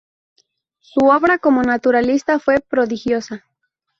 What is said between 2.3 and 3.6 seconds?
fue prodigiosa.